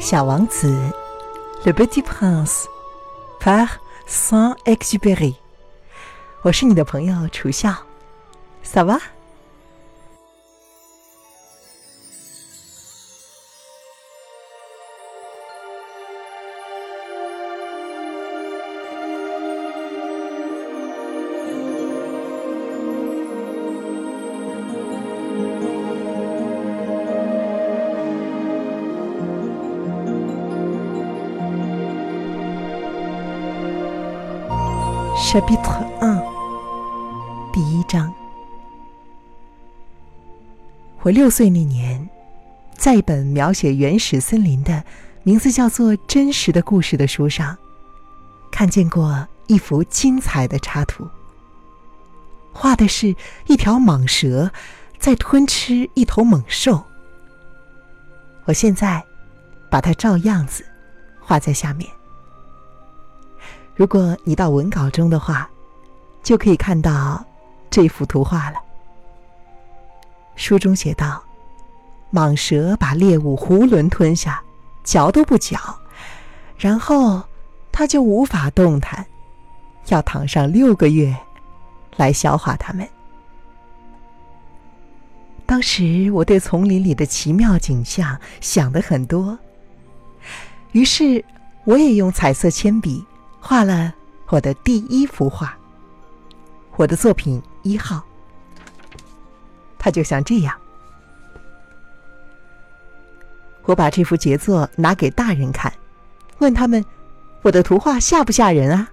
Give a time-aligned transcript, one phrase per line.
[0.00, 0.74] 小王子
[1.62, 3.68] ，Le Petit Prince，par
[4.08, 5.34] Saint-Exupéry。
[6.40, 7.76] 我是你的朋友楚笑
[8.62, 8.98] 萨瓦
[35.20, 38.12] Chapitre 1第一章。
[41.02, 42.08] 我六岁那年，
[42.72, 44.82] 在一本描写原始森林的、
[45.22, 47.54] 名字叫做《真实的故事》的书上，
[48.50, 51.06] 看见过一幅精彩的插图。
[52.50, 53.14] 画的是
[53.46, 54.50] 一条蟒蛇
[54.98, 56.82] 在吞吃一头猛兽。
[58.46, 59.04] 我现在
[59.70, 60.64] 把它照样子
[61.20, 61.88] 画在下面。
[63.80, 65.48] 如果你到文稿中的话，
[66.22, 67.24] 就可以看到
[67.70, 68.58] 这幅图画了。
[70.36, 71.24] 书中写道
[72.12, 74.42] ：“蟒蛇把猎物囫囵吞下，
[74.84, 75.58] 嚼都不嚼，
[76.58, 77.22] 然后
[77.72, 79.06] 它就无法动弹，
[79.86, 81.16] 要躺上六个月
[81.96, 82.86] 来消化它们。”
[85.46, 89.38] 当时我对丛林里的奇妙景象想的很多，
[90.72, 91.24] 于是
[91.64, 93.02] 我也用彩色铅笔。
[93.40, 93.92] 画了
[94.28, 95.56] 我的第一幅画，
[96.76, 98.02] 我的作品一号。
[99.78, 100.54] 它就像这样。
[103.64, 105.72] 我把这幅杰作拿给大人看，
[106.38, 106.84] 问他们
[107.42, 108.88] ：“我的图画吓不吓人啊？”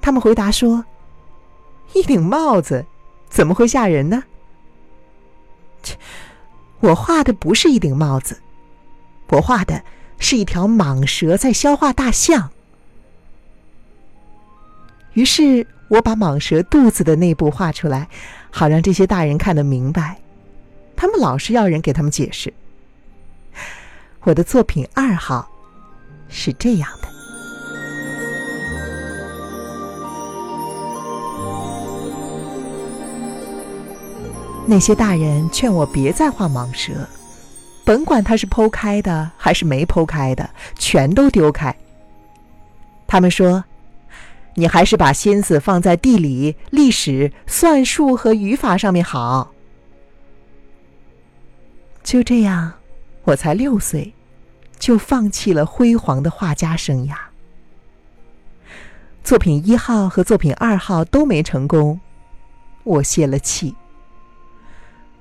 [0.00, 0.84] 他们回答说
[1.94, 2.84] ：“一顶帽子
[3.28, 4.22] 怎么会吓人呢？”
[5.82, 5.96] 切，
[6.80, 8.40] 我画的不是一顶帽子，
[9.28, 9.82] 我画的。
[10.18, 12.50] 是一条蟒蛇在消化大象。
[15.12, 18.08] 于是我把蟒蛇肚子的内部画出来，
[18.50, 20.18] 好让这些大人看得明白。
[20.96, 22.52] 他们老是要人给他们解释。
[24.22, 25.48] 我的作品二号
[26.28, 27.08] 是这样的。
[34.66, 37.06] 那些大人劝我别再画蟒蛇。
[37.84, 41.74] 甭管它是剖开的还是没剖开的，全都丢开。
[43.06, 43.62] 他们说
[44.56, 49.52] ：“你还是把心思放在地理、历史、算术和语法上面好。”
[52.02, 52.72] 就这样，
[53.24, 54.14] 我才六岁，
[54.78, 57.14] 就放弃了辉煌的画家生涯。
[59.22, 62.00] 作品一号和作品二号都没成功，
[62.82, 63.74] 我泄了气。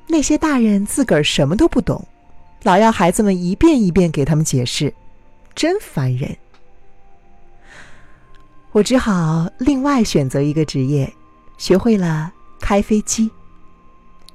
[0.08, 2.06] 那些大人自个儿什么都不懂。
[2.64, 4.94] 老要孩子们一遍一遍给他们解释，
[5.54, 6.36] 真烦人。
[8.72, 11.14] 我只好另外选择一个职业，
[11.58, 12.32] 学会了
[12.62, 13.30] 开飞机。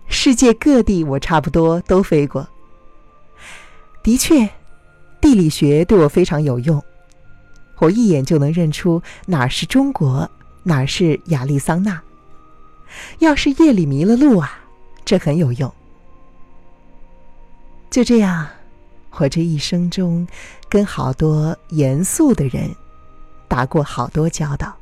[0.08, 2.46] 世界各地我差不多都飞过。
[4.02, 4.48] 的确，
[5.20, 6.82] 地理学对我非常有用，
[7.78, 10.30] 我一眼就能认出哪是中国，
[10.64, 12.00] 哪是亚利桑那。
[13.20, 14.60] 要是夜里迷了路啊，
[15.04, 15.72] 这很有用。
[17.90, 18.46] 就这样，
[19.12, 20.26] 我这一生中
[20.68, 22.70] 跟好多严肃的人
[23.48, 24.76] 打过好多交道。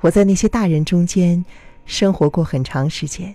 [0.00, 1.44] 我在那些大人中间
[1.86, 3.34] 生活过很长时间，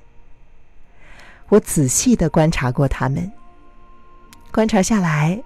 [1.50, 3.32] 我仔细的观察过他们。
[4.52, 5.42] 观察下来，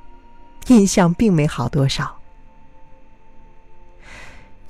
[0.67, 2.19] 印象并没好多少。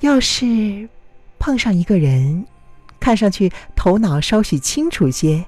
[0.00, 0.88] 要是
[1.38, 2.46] 碰上一个人，
[3.00, 5.46] 看上去头脑稍许清楚些。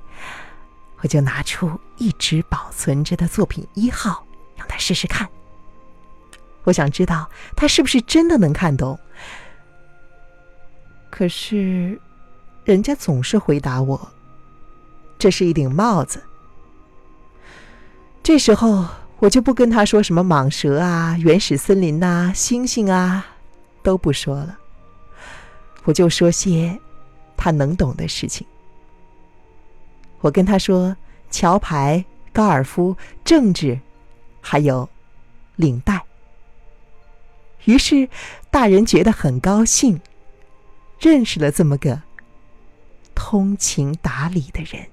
[1.00, 4.24] 我就拿出一直保存着的作品一号，
[4.56, 5.28] 让他试试看。
[6.64, 8.98] 我想知道他是不是真的能看懂。
[11.10, 11.98] 可是，
[12.64, 14.08] 人家总是回答我
[15.18, 16.22] ：“这是一顶帽子。”
[18.22, 18.86] 这时候，
[19.18, 23.24] 我就不跟他说什么蟒蛇啊、原始森林呐、星星啊，
[23.82, 24.58] 都不说了。
[25.84, 26.78] 我就说些
[27.36, 28.46] 他能懂的事情。
[30.20, 30.96] 我跟他说
[31.30, 33.78] ：“桥牌、高尔夫、政治，
[34.40, 34.88] 还有
[35.56, 36.04] 领带。”
[37.64, 38.08] 于是
[38.50, 40.00] 大人觉得很高兴，
[40.98, 42.02] 认识了这么个
[43.14, 44.86] 通情达理的人。